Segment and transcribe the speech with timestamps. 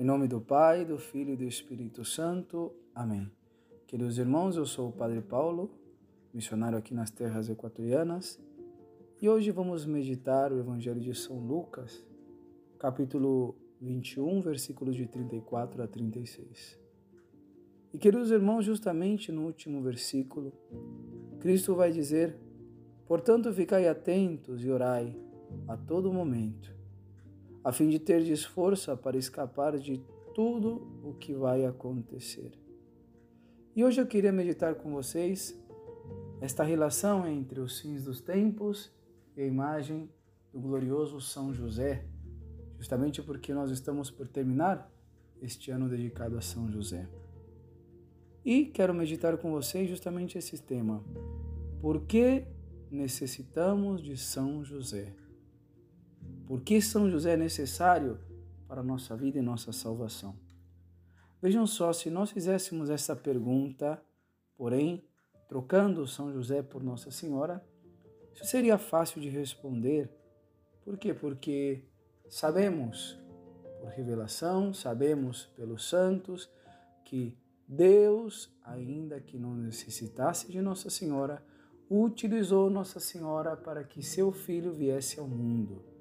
[0.00, 2.72] Em nome do Pai, do Filho e do Espírito Santo.
[2.94, 3.28] Amém.
[3.84, 5.72] Queridos irmãos, eu sou o Padre Paulo,
[6.32, 8.40] missionário aqui nas terras equatorianas,
[9.20, 12.06] e hoje vamos meditar o Evangelho de São Lucas,
[12.78, 16.78] capítulo 21, versículos de 34 a 36.
[17.92, 20.52] E queridos irmãos, justamente no último versículo,
[21.40, 22.36] Cristo vai dizer:
[23.04, 25.12] Portanto, ficai atentos e orai
[25.66, 26.77] a todo momento
[27.62, 30.02] a fim de ter força para escapar de
[30.34, 32.52] tudo o que vai acontecer.
[33.74, 35.58] E hoje eu queria meditar com vocês
[36.40, 38.92] esta relação entre os fins dos tempos
[39.36, 40.08] e a imagem
[40.52, 42.04] do glorioso São José,
[42.76, 44.90] justamente porque nós estamos por terminar
[45.40, 47.08] este ano dedicado a São José.
[48.44, 51.04] E quero meditar com vocês justamente esse tema.
[51.80, 52.46] Por que
[52.90, 55.14] necessitamos de São José?
[56.48, 58.18] Por que São José é necessário
[58.66, 60.34] para a nossa vida e nossa salvação?
[61.42, 64.02] Vejam só, se nós fizéssemos essa pergunta,
[64.56, 65.04] porém,
[65.46, 67.62] trocando São José por Nossa Senhora,
[68.32, 70.10] isso seria fácil de responder.
[70.82, 71.12] Por quê?
[71.12, 71.84] Porque
[72.30, 73.18] sabemos,
[73.78, 76.48] por revelação, sabemos pelos santos,
[77.04, 77.36] que
[77.68, 81.44] Deus, ainda que não necessitasse de Nossa Senhora,
[81.90, 85.97] utilizou Nossa Senhora para que seu filho viesse ao mundo.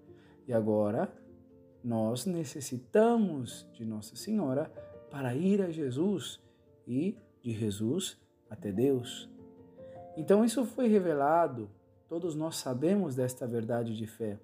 [0.48, 1.12] E agora
[1.84, 4.72] nós necessitamos de Nossa Senhora
[5.12, 6.40] para ir a Jesus
[6.88, 8.18] e de Jesus
[8.50, 9.30] até Deus.
[10.16, 11.70] Então isso foi revelado,
[12.08, 14.40] todos nós sabemos desta verdade de fé.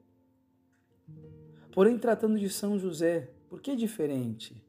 [1.71, 4.63] Porém, tratando de São José, por que diferente?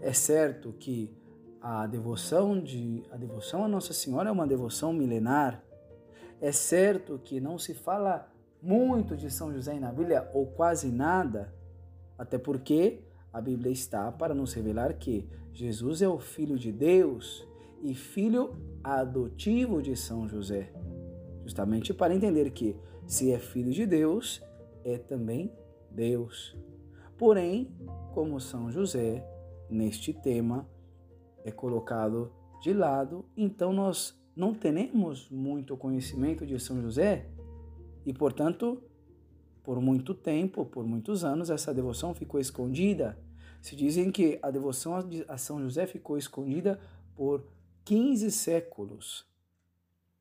[0.00, 1.14] É certo que
[1.60, 5.62] a devoção de a devoção a Nossa Senhora é uma devoção milenar.
[6.40, 8.28] É certo que não se fala
[8.64, 11.54] muito de São José na Bíblia, ou quase nada,
[12.16, 17.46] até porque a Bíblia está para nos revelar que Jesus é o Filho de Deus
[17.82, 20.72] e filho adotivo de São José.
[21.42, 22.74] Justamente para entender que,
[23.06, 24.42] se é filho de Deus,
[24.82, 25.52] é também
[25.90, 26.56] Deus.
[27.18, 27.70] Porém,
[28.14, 29.22] como São José,
[29.68, 30.66] neste tema,
[31.44, 37.26] é colocado de lado, então nós não temos muito conhecimento de São José
[38.04, 38.82] e, portanto,
[39.62, 43.18] por muito tempo, por muitos anos, essa devoção ficou escondida.
[43.62, 44.94] Se dizem que a devoção
[45.26, 46.78] a São José ficou escondida
[47.16, 47.42] por
[47.84, 49.26] 15 séculos.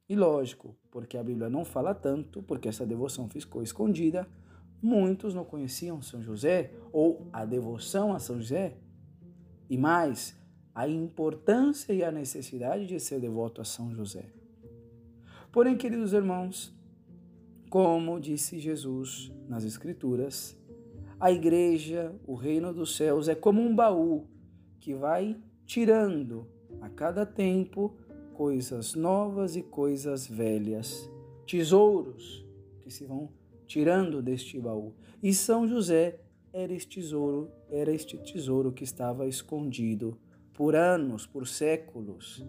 [0.07, 4.27] E lógico, porque a Bíblia não fala tanto, porque essa devoção ficou escondida,
[4.81, 8.77] muitos não conheciam São José ou a devoção a São José.
[9.69, 10.37] E mais,
[10.73, 14.25] a importância e a necessidade de ser devoto a São José.
[15.51, 16.73] Porém, queridos irmãos,
[17.73, 20.55] como disse Jesus nas Escrituras,
[21.19, 24.27] a igreja, o reino dos céus, é como um baú
[24.79, 25.35] que vai
[25.65, 26.47] tirando
[26.79, 27.97] a cada tempo
[28.35, 31.09] coisas novas e coisas velhas,
[31.47, 32.45] tesouros
[32.79, 33.27] que se vão
[33.65, 34.93] tirando deste baú.
[35.23, 36.19] E São José
[36.53, 40.15] era este tesouro, era este tesouro que estava escondido
[40.53, 42.45] por anos, por séculos,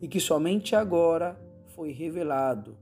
[0.00, 2.78] e que somente agora foi revelado.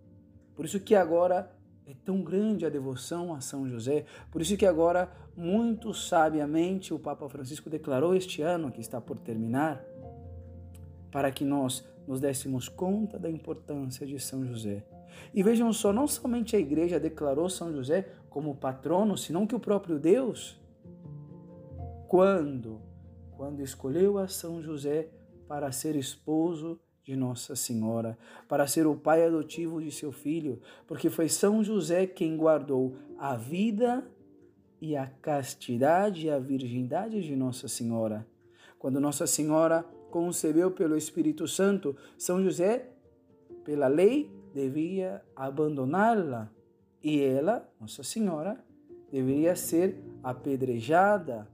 [0.54, 4.66] Por isso que agora é tão grande a devoção a São José, por isso que
[4.66, 9.84] agora, muito sabiamente, o Papa Francisco declarou este ano, que está por terminar,
[11.10, 14.84] para que nós nos dessemos conta da importância de São José.
[15.34, 19.60] E vejam só, não somente a igreja declarou São José como patrono, senão que o
[19.60, 20.60] próprio Deus,
[22.08, 22.80] quando,
[23.36, 25.08] quando escolheu a São José
[25.46, 28.16] para ser esposo de Nossa Senhora,
[28.48, 33.36] para ser o pai adotivo de seu filho, porque foi São José quem guardou a
[33.36, 34.06] vida
[34.80, 38.26] e a castidade e a virgindade de Nossa Senhora.
[38.78, 42.88] Quando Nossa Senhora concebeu pelo Espírito Santo, São José,
[43.64, 46.50] pela lei, devia abandoná-la
[47.02, 48.62] e ela, Nossa Senhora,
[49.10, 51.48] deveria ser apedrejada,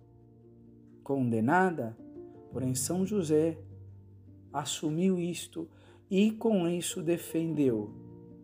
[1.02, 1.96] condenada.
[2.52, 3.58] Porém, São José
[4.52, 5.68] assumiu isto
[6.10, 7.92] e com isso defendeu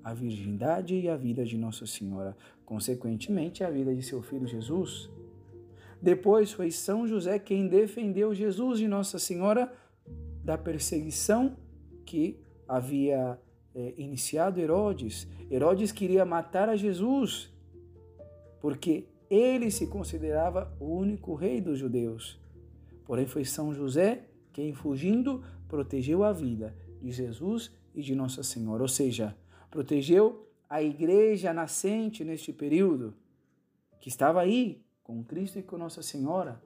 [0.03, 2.37] a virgindade e a vida de Nossa Senhora,
[2.67, 5.11] consequentemente a vida de seu filho Jesus.
[6.01, 9.73] Depois foi São José quem defendeu Jesus e Nossa Senhora
[10.45, 11.57] da perseguição
[12.05, 13.41] que havia
[13.75, 15.27] é, iniciado Herodes.
[15.51, 17.51] Herodes queria matar a Jesus,
[18.61, 22.39] porque ele se considerava o único rei dos judeus.
[23.07, 24.25] Porém, foi São José
[24.55, 29.37] quem, fugindo, protegeu a vida de Jesus e de Nossa Senhora, ou seja,
[29.69, 33.15] protegeu a igreja nascente neste período,
[34.01, 36.63] que estava aí com Cristo e com Nossa Senhora.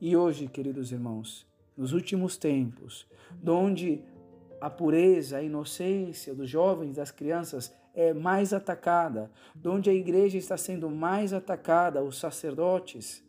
[0.00, 1.46] E hoje, queridos irmãos,
[1.76, 3.06] nos últimos tempos,
[3.46, 4.02] onde
[4.60, 9.30] a pureza, a inocência dos jovens, das crianças é mais atacada,
[9.64, 13.24] onde a igreja está sendo mais atacada, os sacerdotes,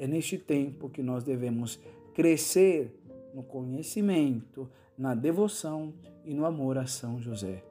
[0.00, 1.78] é neste tempo que nós devemos
[2.20, 3.02] crescer
[3.32, 7.64] no conhecimento, na devoção e no amor a São José.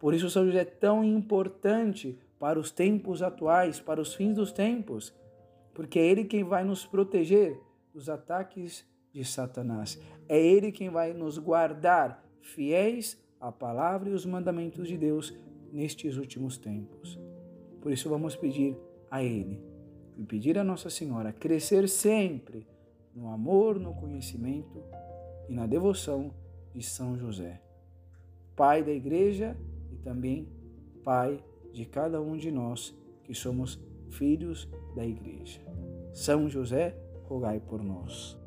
[0.00, 4.50] Por isso, São José é tão importante para os tempos atuais, para os fins dos
[4.50, 5.14] tempos,
[5.72, 7.56] porque é Ele quem vai nos proteger
[7.92, 9.96] dos ataques de Satanás.
[10.28, 15.32] É Ele quem vai nos guardar fiéis à palavra e os mandamentos de Deus
[15.72, 17.16] nestes últimos tempos.
[17.80, 18.76] Por isso, vamos pedir
[19.08, 19.62] a Ele
[20.16, 22.73] e pedir a Nossa Senhora crescer sempre
[23.14, 24.82] no amor, no conhecimento
[25.48, 26.32] e na devoção
[26.74, 27.60] de São José,
[28.56, 29.56] Pai da Igreja
[29.92, 30.48] e também
[31.02, 32.94] Pai de cada um de nós
[33.24, 33.80] que somos
[34.10, 35.60] filhos da Igreja.
[36.12, 38.38] São José, rogai por nós.